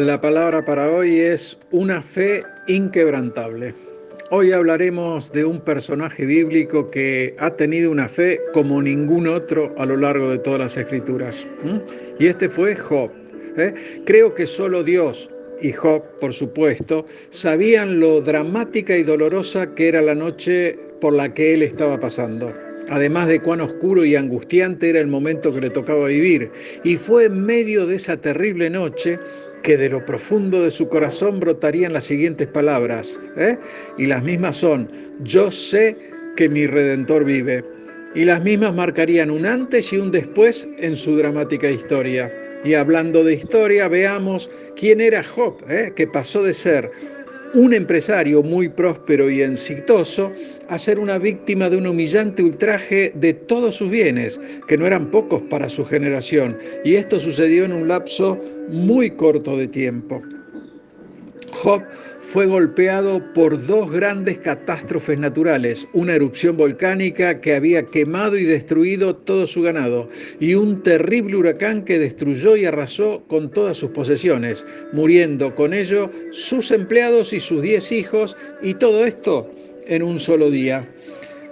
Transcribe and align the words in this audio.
La 0.00 0.18
palabra 0.18 0.64
para 0.64 0.90
hoy 0.90 1.20
es 1.20 1.58
una 1.72 2.00
fe 2.00 2.42
inquebrantable. 2.68 3.74
Hoy 4.30 4.50
hablaremos 4.50 5.30
de 5.30 5.44
un 5.44 5.60
personaje 5.60 6.24
bíblico 6.24 6.90
que 6.90 7.34
ha 7.38 7.50
tenido 7.50 7.90
una 7.90 8.08
fe 8.08 8.40
como 8.54 8.80
ningún 8.80 9.26
otro 9.26 9.74
a 9.76 9.84
lo 9.84 9.98
largo 9.98 10.30
de 10.30 10.38
todas 10.38 10.58
las 10.58 10.76
escrituras. 10.78 11.46
Y 12.18 12.28
este 12.28 12.48
fue 12.48 12.76
Job. 12.76 13.10
¿eh? 13.58 13.74
Creo 14.06 14.34
que 14.34 14.46
solo 14.46 14.82
Dios 14.82 15.30
y 15.60 15.70
Job, 15.72 16.02
por 16.18 16.32
supuesto, 16.32 17.04
sabían 17.28 18.00
lo 18.00 18.22
dramática 18.22 18.96
y 18.96 19.02
dolorosa 19.02 19.74
que 19.74 19.88
era 19.88 20.00
la 20.00 20.14
noche 20.14 20.78
por 21.02 21.12
la 21.12 21.34
que 21.34 21.52
él 21.52 21.62
estaba 21.62 22.00
pasando 22.00 22.54
además 22.90 23.28
de 23.28 23.40
cuán 23.40 23.60
oscuro 23.60 24.04
y 24.04 24.16
angustiante 24.16 24.90
era 24.90 25.00
el 25.00 25.06
momento 25.06 25.54
que 25.54 25.60
le 25.60 25.70
tocaba 25.70 26.08
vivir. 26.08 26.50
Y 26.82 26.96
fue 26.96 27.26
en 27.26 27.44
medio 27.44 27.86
de 27.86 27.96
esa 27.96 28.16
terrible 28.16 28.68
noche 28.68 29.18
que 29.62 29.76
de 29.76 29.88
lo 29.88 30.04
profundo 30.04 30.62
de 30.62 30.70
su 30.70 30.88
corazón 30.88 31.40
brotarían 31.40 31.92
las 31.92 32.04
siguientes 32.04 32.46
palabras, 32.48 33.20
¿eh? 33.36 33.58
y 33.98 34.06
las 34.06 34.22
mismas 34.22 34.56
son, 34.56 34.90
yo 35.20 35.50
sé 35.50 35.96
que 36.36 36.48
mi 36.48 36.66
redentor 36.66 37.24
vive, 37.24 37.64
y 38.14 38.24
las 38.24 38.42
mismas 38.42 38.74
marcarían 38.74 39.30
un 39.30 39.46
antes 39.46 39.92
y 39.92 39.98
un 39.98 40.10
después 40.10 40.68
en 40.78 40.96
su 40.96 41.16
dramática 41.16 41.70
historia. 41.70 42.32
Y 42.64 42.74
hablando 42.74 43.24
de 43.24 43.34
historia, 43.34 43.88
veamos 43.88 44.50
quién 44.76 45.00
era 45.00 45.22
Job, 45.22 45.56
¿eh? 45.68 45.92
que 45.94 46.06
pasó 46.06 46.42
de 46.42 46.52
ser 46.52 46.90
un 47.54 47.74
empresario 47.74 48.42
muy 48.42 48.68
próspero 48.68 49.28
y 49.30 49.42
exitoso 49.42 50.32
a 50.68 50.78
ser 50.78 50.98
una 50.98 51.18
víctima 51.18 51.68
de 51.68 51.76
un 51.76 51.86
humillante 51.86 52.42
ultraje 52.42 53.12
de 53.14 53.34
todos 53.34 53.76
sus 53.76 53.90
bienes, 53.90 54.40
que 54.68 54.76
no 54.76 54.86
eran 54.86 55.10
pocos 55.10 55.42
para 55.50 55.68
su 55.68 55.84
generación, 55.84 56.56
y 56.84 56.94
esto 56.94 57.18
sucedió 57.18 57.64
en 57.64 57.72
un 57.72 57.88
lapso 57.88 58.38
muy 58.68 59.10
corto 59.10 59.56
de 59.56 59.66
tiempo. 59.66 60.22
Job 61.62 61.82
fue 62.20 62.46
golpeado 62.46 63.20
por 63.34 63.66
dos 63.66 63.90
grandes 63.92 64.38
catástrofes 64.38 65.18
naturales, 65.18 65.86
una 65.92 66.14
erupción 66.14 66.56
volcánica 66.56 67.42
que 67.42 67.54
había 67.54 67.84
quemado 67.84 68.38
y 68.38 68.44
destruido 68.44 69.14
todo 69.14 69.46
su 69.46 69.60
ganado 69.60 70.08
y 70.38 70.54
un 70.54 70.82
terrible 70.82 71.36
huracán 71.36 71.84
que 71.84 71.98
destruyó 71.98 72.56
y 72.56 72.64
arrasó 72.64 73.24
con 73.28 73.50
todas 73.50 73.76
sus 73.76 73.90
posesiones, 73.90 74.64
muriendo 74.94 75.54
con 75.54 75.74
ello 75.74 76.10
sus 76.30 76.70
empleados 76.70 77.34
y 77.34 77.40
sus 77.40 77.60
diez 77.60 77.92
hijos 77.92 78.38
y 78.62 78.72
todo 78.72 79.04
esto 79.04 79.52
en 79.86 80.02
un 80.02 80.18
solo 80.18 80.50
día. 80.50 80.88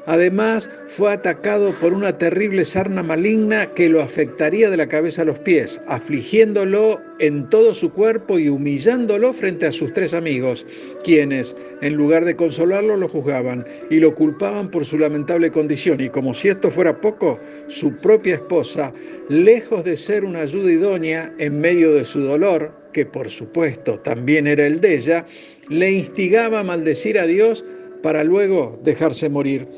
Además, 0.09 0.70
fue 0.87 1.12
atacado 1.12 1.70
por 1.83 1.92
una 1.92 2.17
terrible 2.17 2.64
sarna 2.64 3.03
maligna 3.03 3.75
que 3.75 3.91
lo 3.91 4.01
afectaría 4.01 4.70
de 4.70 4.78
la 4.78 4.89
cabeza 4.89 5.20
a 5.20 5.27
los 5.27 5.39
pies, 5.41 5.78
afligiéndolo 5.87 6.98
en 7.19 7.47
todo 7.51 7.75
su 7.75 7.92
cuerpo 7.92 8.39
y 8.39 8.48
humillándolo 8.48 9.34
frente 9.34 9.67
a 9.67 9.70
sus 9.70 9.92
tres 9.92 10.14
amigos, 10.14 10.64
quienes, 11.05 11.55
en 11.83 11.92
lugar 11.92 12.25
de 12.25 12.36
consolarlo, 12.36 12.97
lo 12.97 13.06
juzgaban 13.06 13.67
y 13.91 14.01
lo 14.01 14.14
culpaban 14.14 14.70
por 14.70 14.86
su 14.86 14.98
lamentable 14.98 15.51
condición. 15.51 16.01
Y 16.01 16.09
como 16.09 16.33
si 16.33 16.48
esto 16.48 16.70
fuera 16.70 16.98
poco, 17.03 17.39
su 17.67 17.95
propia 17.98 18.36
esposa, 18.36 18.95
lejos 19.29 19.84
de 19.84 19.95
ser 19.95 20.25
una 20.25 20.41
ayuda 20.41 20.73
idónea 20.73 21.34
en 21.36 21.61
medio 21.61 21.92
de 21.92 22.06
su 22.06 22.23
dolor, 22.23 22.73
que 22.95 23.05
por 23.05 23.29
supuesto 23.29 23.98
también 23.98 24.47
era 24.47 24.64
el 24.64 24.81
de 24.81 24.95
ella, 24.95 25.27
le 25.69 25.92
instigaba 25.92 26.61
a 26.61 26.64
maldecir 26.64 27.19
a 27.19 27.27
Dios 27.27 27.63
para 28.02 28.25
luego 28.25 28.80
dejarse 28.83 29.29
morir. 29.29 29.69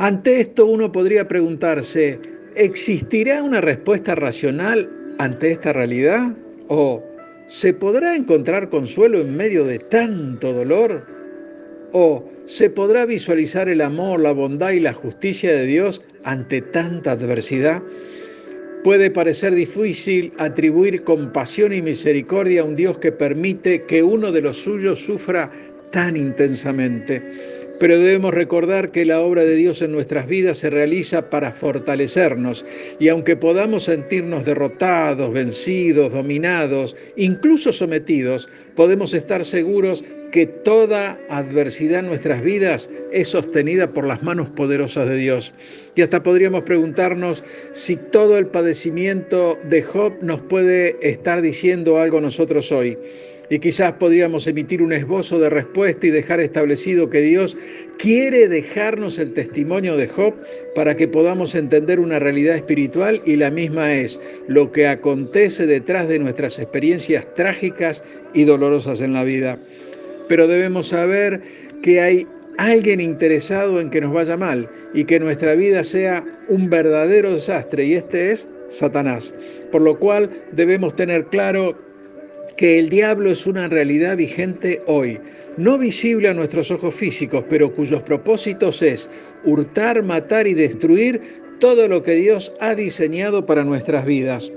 Ante 0.00 0.40
esto 0.40 0.64
uno 0.64 0.90
podría 0.90 1.28
preguntarse, 1.28 2.18
¿existirá 2.54 3.42
una 3.42 3.60
respuesta 3.60 4.14
racional 4.14 4.88
ante 5.18 5.52
esta 5.52 5.74
realidad? 5.74 6.34
¿O 6.68 7.04
se 7.48 7.74
podrá 7.74 8.16
encontrar 8.16 8.70
consuelo 8.70 9.20
en 9.20 9.36
medio 9.36 9.66
de 9.66 9.78
tanto 9.78 10.54
dolor? 10.54 11.06
¿O 11.92 12.24
se 12.46 12.70
podrá 12.70 13.04
visualizar 13.04 13.68
el 13.68 13.82
amor, 13.82 14.20
la 14.20 14.32
bondad 14.32 14.70
y 14.70 14.80
la 14.80 14.94
justicia 14.94 15.52
de 15.52 15.66
Dios 15.66 16.02
ante 16.24 16.62
tanta 16.62 17.10
adversidad? 17.10 17.82
Puede 18.82 19.10
parecer 19.10 19.54
difícil 19.54 20.32
atribuir 20.38 21.04
compasión 21.04 21.74
y 21.74 21.82
misericordia 21.82 22.62
a 22.62 22.64
un 22.64 22.74
Dios 22.74 22.98
que 23.00 23.12
permite 23.12 23.84
que 23.84 24.02
uno 24.02 24.32
de 24.32 24.40
los 24.40 24.56
suyos 24.56 24.98
sufra 24.98 25.50
tan 25.90 26.16
intensamente. 26.16 27.22
Pero 27.80 27.98
debemos 27.98 28.34
recordar 28.34 28.92
que 28.92 29.06
la 29.06 29.20
obra 29.20 29.42
de 29.42 29.56
Dios 29.56 29.80
en 29.80 29.90
nuestras 29.90 30.26
vidas 30.26 30.58
se 30.58 30.68
realiza 30.68 31.30
para 31.30 31.50
fortalecernos 31.50 32.66
y 32.98 33.08
aunque 33.08 33.36
podamos 33.36 33.84
sentirnos 33.84 34.44
derrotados, 34.44 35.32
vencidos, 35.32 36.12
dominados, 36.12 36.94
incluso 37.16 37.72
sometidos, 37.72 38.50
podemos 38.76 39.14
estar 39.14 39.46
seguros 39.46 40.04
que 40.30 40.46
toda 40.46 41.18
adversidad 41.28 42.00
en 42.00 42.06
nuestras 42.06 42.42
vidas 42.42 42.90
es 43.12 43.28
sostenida 43.28 43.92
por 43.92 44.06
las 44.06 44.22
manos 44.22 44.48
poderosas 44.50 45.08
de 45.08 45.16
Dios. 45.16 45.52
Y 45.94 46.02
hasta 46.02 46.22
podríamos 46.22 46.62
preguntarnos 46.62 47.44
si 47.72 47.96
todo 47.96 48.38
el 48.38 48.46
padecimiento 48.46 49.58
de 49.64 49.82
Job 49.82 50.14
nos 50.22 50.40
puede 50.40 50.96
estar 51.00 51.42
diciendo 51.42 51.98
algo 51.98 52.20
nosotros 52.20 52.70
hoy 52.72 52.96
y 53.50 53.58
quizás 53.58 53.94
podríamos 53.94 54.46
emitir 54.46 54.80
un 54.80 54.92
esbozo 54.92 55.40
de 55.40 55.50
respuesta 55.50 56.06
y 56.06 56.10
dejar 56.10 56.38
establecido 56.38 57.10
que 57.10 57.20
Dios 57.20 57.56
quiere 57.98 58.48
dejarnos 58.48 59.18
el 59.18 59.34
testimonio 59.34 59.96
de 59.96 60.06
Job 60.06 60.34
para 60.76 60.94
que 60.94 61.08
podamos 61.08 61.56
entender 61.56 61.98
una 61.98 62.20
realidad 62.20 62.54
espiritual 62.54 63.20
y 63.26 63.34
la 63.36 63.50
misma 63.50 63.92
es 63.92 64.20
lo 64.46 64.70
que 64.70 64.86
acontece 64.86 65.66
detrás 65.66 66.08
de 66.08 66.20
nuestras 66.20 66.60
experiencias 66.60 67.26
trágicas 67.34 68.04
y 68.32 68.44
dolorosas 68.44 69.00
en 69.00 69.12
la 69.12 69.24
vida. 69.24 69.58
Pero 70.30 70.46
debemos 70.46 70.86
saber 70.86 71.42
que 71.82 72.00
hay 72.00 72.24
alguien 72.56 73.00
interesado 73.00 73.80
en 73.80 73.90
que 73.90 74.00
nos 74.00 74.12
vaya 74.12 74.36
mal 74.36 74.70
y 74.94 75.02
que 75.02 75.18
nuestra 75.18 75.56
vida 75.56 75.82
sea 75.82 76.24
un 76.46 76.70
verdadero 76.70 77.32
desastre 77.32 77.84
y 77.84 77.94
este 77.94 78.30
es 78.30 78.46
Satanás. 78.68 79.34
Por 79.72 79.82
lo 79.82 79.98
cual 79.98 80.30
debemos 80.52 80.94
tener 80.94 81.24
claro 81.24 81.76
que 82.56 82.78
el 82.78 82.90
diablo 82.90 83.32
es 83.32 83.44
una 83.44 83.66
realidad 83.66 84.16
vigente 84.16 84.80
hoy, 84.86 85.18
no 85.56 85.76
visible 85.76 86.28
a 86.28 86.34
nuestros 86.34 86.70
ojos 86.70 86.94
físicos, 86.94 87.44
pero 87.48 87.74
cuyos 87.74 88.02
propósitos 88.02 88.82
es 88.82 89.10
hurtar, 89.44 90.04
matar 90.04 90.46
y 90.46 90.54
destruir 90.54 91.20
todo 91.58 91.88
lo 91.88 92.04
que 92.04 92.14
Dios 92.14 92.52
ha 92.60 92.76
diseñado 92.76 93.46
para 93.46 93.64
nuestras 93.64 94.06
vidas. 94.06 94.52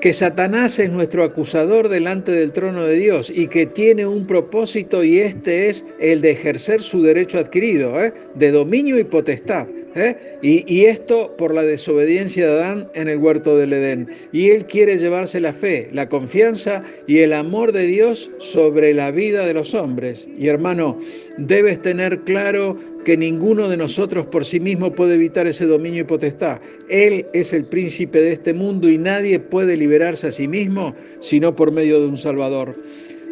Que 0.00 0.14
Satanás 0.14 0.78
es 0.78 0.90
nuestro 0.90 1.24
acusador 1.24 1.90
delante 1.90 2.32
del 2.32 2.52
trono 2.52 2.86
de 2.86 2.94
Dios 2.94 3.30
y 3.34 3.48
que 3.48 3.66
tiene 3.66 4.06
un 4.06 4.26
propósito 4.26 5.04
y 5.04 5.20
este 5.20 5.68
es 5.68 5.84
el 6.00 6.22
de 6.22 6.30
ejercer 6.30 6.82
su 6.82 7.02
derecho 7.02 7.38
adquirido, 7.38 8.02
¿eh? 8.02 8.14
de 8.34 8.50
dominio 8.50 8.98
y 8.98 9.04
potestad. 9.04 9.68
¿eh? 9.94 10.38
Y, 10.42 10.84
esto 10.86 11.36
por 11.36 11.54
la 11.54 11.62
desobediencia 11.62 12.46
de 12.46 12.52
Adán 12.52 12.88
en 12.94 13.08
el 13.08 13.18
huerto 13.18 13.58
del 13.58 13.74
Edén. 13.74 14.08
Y 14.32 14.50
él 14.50 14.64
quiere 14.64 14.96
llevarse 14.96 15.40
la 15.40 15.52
fe, 15.52 15.90
la 15.92 16.08
confianza 16.08 16.82
y 17.06 17.18
el 17.18 17.34
amor 17.34 17.72
de 17.72 17.86
Dios 17.86 18.30
sobre 18.38 18.94
la 18.94 19.10
vida 19.10 19.44
de 19.44 19.54
los 19.54 19.74
hombres. 19.74 20.26
Y 20.38 20.48
hermano, 20.48 20.98
debes 21.36 21.82
tener 21.82 22.20
claro 22.20 22.78
que 23.04 23.16
ninguno 23.16 23.68
de 23.68 23.76
nosotros 23.76 24.26
por 24.26 24.44
sí 24.44 24.60
mismo 24.60 24.92
puede 24.92 25.14
evitar 25.14 25.46
ese 25.46 25.66
dominio 25.66 26.02
y 26.02 26.04
potestad. 26.04 26.60
Él 26.88 27.26
es 27.32 27.52
el 27.52 27.64
príncipe 27.64 28.20
de 28.20 28.32
este 28.32 28.54
mundo 28.54 28.88
y 28.88 28.98
nadie 28.98 29.40
puede 29.40 29.76
liberarse 29.76 30.28
a 30.28 30.32
sí 30.32 30.48
mismo 30.48 30.94
sino 31.20 31.54
por 31.54 31.72
medio 31.72 32.00
de 32.00 32.06
un 32.06 32.18
Salvador. 32.18 32.76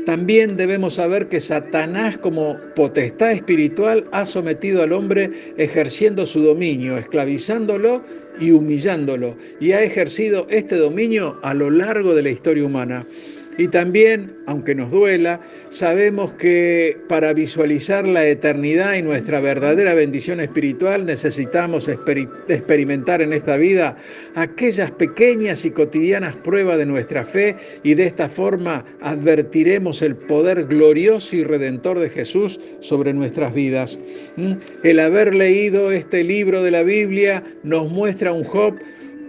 También 0.08 0.56
debemos 0.56 0.94
saber 0.94 1.28
que 1.28 1.38
Satanás 1.38 2.16
como 2.16 2.56
potestad 2.74 3.32
espiritual 3.32 4.06
ha 4.12 4.24
sometido 4.24 4.82
al 4.82 4.92
hombre 4.94 5.30
ejerciendo 5.58 6.24
su 6.24 6.40
dominio, 6.40 6.96
esclavizándolo 6.96 8.02
y 8.40 8.52
humillándolo, 8.52 9.36
y 9.60 9.72
ha 9.72 9.82
ejercido 9.82 10.46
este 10.48 10.76
dominio 10.76 11.38
a 11.42 11.52
lo 11.52 11.70
largo 11.70 12.14
de 12.14 12.22
la 12.22 12.30
historia 12.30 12.64
humana. 12.64 13.06
Y 13.58 13.66
también, 13.66 14.36
aunque 14.46 14.72
nos 14.76 14.92
duela, 14.92 15.40
sabemos 15.68 16.32
que 16.34 16.96
para 17.08 17.32
visualizar 17.32 18.06
la 18.06 18.24
eternidad 18.24 18.94
y 18.94 19.02
nuestra 19.02 19.40
verdadera 19.40 19.94
bendición 19.94 20.38
espiritual 20.38 21.04
necesitamos 21.04 21.88
experimentar 21.88 23.20
en 23.20 23.32
esta 23.32 23.56
vida 23.56 23.96
aquellas 24.36 24.92
pequeñas 24.92 25.64
y 25.64 25.72
cotidianas 25.72 26.36
pruebas 26.36 26.78
de 26.78 26.86
nuestra 26.86 27.24
fe 27.24 27.56
y 27.82 27.94
de 27.94 28.04
esta 28.04 28.28
forma 28.28 28.84
advertiremos 29.00 30.02
el 30.02 30.14
poder 30.14 30.66
glorioso 30.66 31.34
y 31.34 31.42
redentor 31.42 31.98
de 31.98 32.10
Jesús 32.10 32.60
sobre 32.78 33.12
nuestras 33.12 33.52
vidas. 33.52 33.98
¿Mm? 34.36 34.52
El 34.84 35.00
haber 35.00 35.34
leído 35.34 35.90
este 35.90 36.22
libro 36.22 36.62
de 36.62 36.70
la 36.70 36.84
Biblia 36.84 37.42
nos 37.64 37.90
muestra 37.90 38.32
un 38.32 38.44
Job 38.44 38.76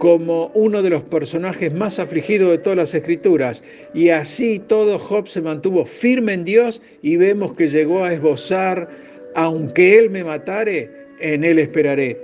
como 0.00 0.46
uno 0.54 0.80
de 0.80 0.88
los 0.88 1.02
personajes 1.02 1.74
más 1.74 1.98
afligidos 1.98 2.50
de 2.50 2.56
todas 2.56 2.78
las 2.78 2.94
escrituras. 2.94 3.62
Y 3.92 4.08
así 4.08 4.58
todo 4.58 4.98
Job 4.98 5.28
se 5.28 5.42
mantuvo 5.42 5.84
firme 5.84 6.32
en 6.32 6.44
Dios 6.44 6.80
y 7.02 7.16
vemos 7.16 7.52
que 7.52 7.68
llegó 7.68 8.02
a 8.02 8.14
esbozar, 8.14 8.88
aunque 9.34 9.98
Él 9.98 10.08
me 10.08 10.24
matare, 10.24 10.90
en 11.20 11.44
Él 11.44 11.58
esperaré. 11.58 12.18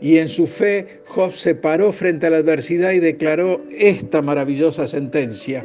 Y 0.00 0.18
en 0.18 0.28
su 0.28 0.44
fe, 0.44 0.84
Job 1.04 1.30
se 1.30 1.54
paró 1.54 1.92
frente 1.92 2.26
a 2.26 2.30
la 2.30 2.38
adversidad 2.38 2.90
y 2.90 2.98
declaró 2.98 3.62
esta 3.78 4.20
maravillosa 4.20 4.88
sentencia. 4.88 5.64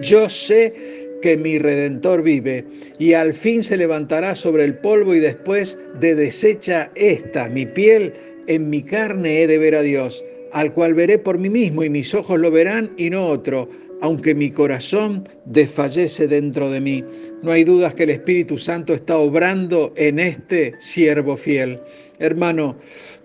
Yo 0.00 0.30
sé 0.30 0.72
que 1.20 1.36
mi 1.36 1.58
redentor 1.58 2.22
vive 2.22 2.64
y 2.98 3.12
al 3.12 3.34
fin 3.34 3.62
se 3.62 3.76
levantará 3.76 4.34
sobre 4.34 4.64
el 4.64 4.78
polvo 4.78 5.14
y 5.14 5.20
después 5.20 5.78
de 6.00 6.14
deshecha 6.14 6.90
esta, 6.94 7.50
mi 7.50 7.66
piel, 7.66 8.14
en 8.46 8.70
mi 8.70 8.82
carne 8.82 9.42
he 9.42 9.46
de 9.46 9.58
ver 9.58 9.74
a 9.74 9.82
Dios, 9.82 10.24
al 10.54 10.72
cual 10.72 10.94
veré 10.94 11.18
por 11.18 11.36
mí 11.36 11.50
mismo 11.50 11.82
y 11.82 11.90
mis 11.90 12.14
ojos 12.14 12.38
lo 12.38 12.48
verán 12.48 12.92
y 12.96 13.10
no 13.10 13.26
otro, 13.26 13.68
aunque 14.00 14.36
mi 14.36 14.52
corazón 14.52 15.28
desfallece 15.46 16.28
dentro 16.28 16.70
de 16.70 16.80
mí. 16.80 17.04
No 17.42 17.50
hay 17.50 17.64
dudas 17.64 17.94
que 17.94 18.04
el 18.04 18.10
Espíritu 18.10 18.56
Santo 18.56 18.94
está 18.94 19.16
obrando 19.16 19.92
en 19.96 20.20
este 20.20 20.74
siervo 20.78 21.36
fiel. 21.36 21.80
Hermano, 22.20 22.76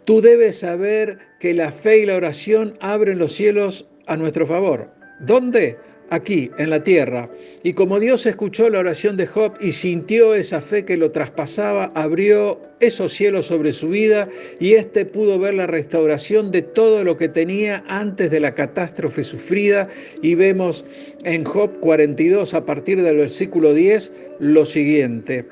tú 0.05 0.21
debes 0.21 0.57
saber 0.57 1.19
que 1.39 1.53
la 1.53 1.71
fe 1.71 1.99
y 1.99 2.05
la 2.07 2.15
oración 2.15 2.75
abren 2.81 3.19
los 3.19 3.33
cielos 3.33 3.87
a 4.07 4.17
nuestro 4.17 4.47
favor. 4.47 4.89
¿Dónde? 5.19 5.77
Aquí, 6.09 6.51
en 6.57 6.69
la 6.69 6.83
tierra. 6.83 7.29
Y 7.63 7.73
como 7.73 8.00
Dios 8.00 8.25
escuchó 8.25 8.69
la 8.69 8.79
oración 8.79 9.17
de 9.17 9.27
Job 9.27 9.53
y 9.59 9.71
sintió 9.71 10.33
esa 10.33 10.61
fe 10.61 10.85
que 10.85 10.97
lo 10.97 11.11
traspasaba, 11.11 11.91
abrió 11.95 12.59
esos 12.79 13.11
cielos 13.13 13.47
sobre 13.47 13.73
su 13.73 13.89
vida 13.89 14.29
y 14.59 14.73
éste 14.73 15.06
pudo 15.06 15.38
ver 15.38 15.53
la 15.56 15.67
restauración 15.67 16.51
de 16.51 16.61
todo 16.61 17.03
lo 17.03 17.17
que 17.17 17.27
tenía 17.27 17.83
antes 17.88 18.31
de 18.31 18.39
la 18.39 18.56
catástrofe 18.56 19.23
sufrida. 19.23 19.89
Y 20.21 20.35
vemos 20.35 20.85
en 21.23 21.44
Job 21.44 21.79
42, 21.79 22.53
a 22.53 22.65
partir 22.65 23.01
del 23.01 23.17
versículo 23.17 23.73
10, 23.73 24.13
lo 24.39 24.65
siguiente. 24.65 25.45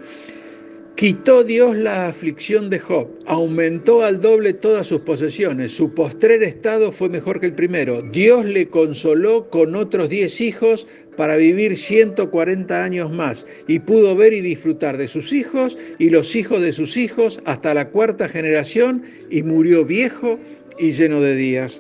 Quitó 0.98 1.44
Dios 1.44 1.78
la 1.78 2.08
aflicción 2.08 2.72
de 2.72 2.80
Job, 2.80 3.08
aumentó 3.28 4.02
al 4.02 4.20
doble 4.20 4.54
todas 4.54 4.88
sus 4.88 5.02
posesiones, 5.02 5.72
su 5.72 5.94
postrer 5.94 6.42
estado 6.42 6.92
fue 6.92 7.08
mejor 7.08 7.40
que 7.40 7.46
el 7.46 7.54
primero. 7.54 8.02
Dios 8.02 8.44
le 8.46 8.68
consoló 8.68 9.48
con 9.52 9.76
otros 9.76 10.10
diez 10.10 10.42
hijos 10.42 10.88
para 11.16 11.36
vivir 11.36 11.78
140 11.78 12.84
años 12.84 13.12
más 13.12 13.46
y 13.68 13.78
pudo 13.78 14.16
ver 14.16 14.34
y 14.34 14.42
disfrutar 14.42 14.98
de 14.98 15.08
sus 15.08 15.34
hijos 15.34 15.78
y 16.00 16.10
los 16.10 16.36
hijos 16.36 16.62
de 16.62 16.72
sus 16.72 16.98
hijos 16.98 17.42
hasta 17.46 17.76
la 17.76 17.90
cuarta 17.90 18.28
generación 18.28 19.04
y 19.30 19.44
murió 19.44 19.86
viejo 19.86 20.40
y 20.80 20.94
lleno 20.94 21.22
de 21.22 21.36
días. 21.36 21.80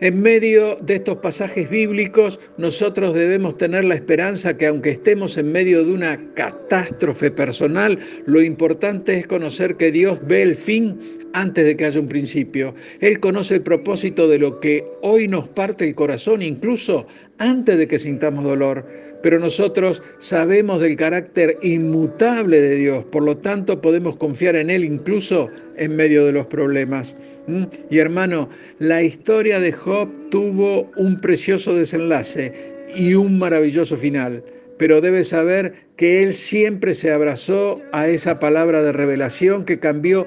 En 0.00 0.22
medio 0.22 0.76
de 0.80 0.94
estos 0.94 1.18
pasajes 1.18 1.68
bíblicos, 1.68 2.40
nosotros 2.56 3.14
debemos 3.14 3.58
tener 3.58 3.84
la 3.84 3.94
esperanza 3.94 4.56
que 4.56 4.66
aunque 4.66 4.88
estemos 4.88 5.36
en 5.36 5.52
medio 5.52 5.84
de 5.84 5.92
una 5.92 6.18
catástrofe 6.32 7.30
personal, 7.30 7.98
lo 8.24 8.40
importante 8.40 9.18
es 9.18 9.26
conocer 9.26 9.76
que 9.76 9.92
Dios 9.92 10.18
ve 10.26 10.40
el 10.40 10.56
fin 10.56 10.98
antes 11.34 11.66
de 11.66 11.76
que 11.76 11.84
haya 11.84 12.00
un 12.00 12.08
principio. 12.08 12.74
Él 13.00 13.20
conoce 13.20 13.56
el 13.56 13.62
propósito 13.62 14.26
de 14.26 14.38
lo 14.38 14.58
que 14.58 14.86
hoy 15.02 15.28
nos 15.28 15.48
parte 15.48 15.84
el 15.84 15.94
corazón, 15.94 16.40
incluso 16.40 17.06
antes 17.40 17.76
de 17.76 17.88
que 17.88 17.98
sintamos 17.98 18.44
dolor. 18.44 18.86
Pero 19.22 19.38
nosotros 19.38 20.02
sabemos 20.18 20.80
del 20.80 20.96
carácter 20.96 21.58
inmutable 21.60 22.60
de 22.60 22.76
Dios, 22.76 23.04
por 23.06 23.22
lo 23.22 23.36
tanto 23.36 23.82
podemos 23.82 24.16
confiar 24.16 24.56
en 24.56 24.70
Él 24.70 24.84
incluso 24.84 25.50
en 25.76 25.96
medio 25.96 26.24
de 26.24 26.32
los 26.32 26.46
problemas. 26.46 27.16
¿Mm? 27.48 27.64
Y 27.90 27.98
hermano, 27.98 28.48
la 28.78 29.02
historia 29.02 29.58
de 29.60 29.72
Job 29.72 30.08
tuvo 30.30 30.90
un 30.96 31.20
precioso 31.20 31.74
desenlace 31.74 32.52
y 32.94 33.14
un 33.14 33.38
maravilloso 33.38 33.96
final 33.96 34.42
pero 34.80 35.02
debe 35.02 35.24
saber 35.24 35.74
que 35.96 36.22
él 36.22 36.32
siempre 36.32 36.94
se 36.94 37.12
abrazó 37.12 37.82
a 37.92 38.08
esa 38.08 38.38
palabra 38.38 38.82
de 38.82 38.92
revelación 38.92 39.66
que 39.66 39.78
cambió 39.78 40.26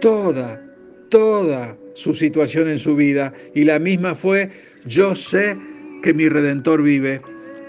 toda, 0.00 0.64
toda 1.08 1.76
su 1.94 2.14
situación 2.14 2.68
en 2.68 2.78
su 2.78 2.94
vida. 2.94 3.32
Y 3.56 3.64
la 3.64 3.80
misma 3.80 4.14
fue, 4.14 4.50
yo 4.86 5.16
sé 5.16 5.56
que 6.02 6.14
mi 6.14 6.28
redentor 6.28 6.82
vive. 6.82 7.20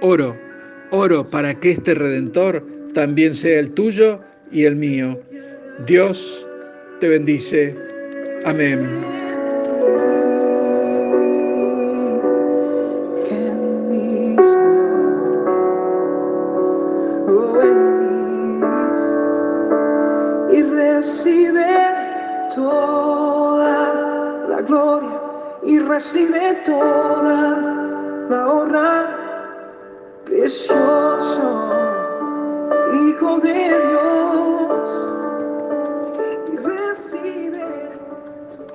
Oro, 0.02 0.36
oro 0.92 1.30
para 1.30 1.54
que 1.60 1.72
este 1.72 1.94
redentor 1.94 2.66
también 2.94 3.36
sea 3.36 3.60
el 3.60 3.72
tuyo 3.72 4.20
y 4.52 4.66
el 4.66 4.76
mío. 4.76 5.20
Dios 5.86 6.46
te 7.00 7.10
bendice. 7.10 7.76
Amén. 8.46 9.20
toda 22.56 23.94
la 24.50 24.62
gloria 24.62 25.22
y 25.64 25.80
recibe 25.80 26.62
toda 26.66 27.89
la 28.30 28.48
honra. 28.48 29.16
Precioso 30.26 31.42
Hijo 32.94 33.40
de 33.40 33.54
Dios. 33.54 35.19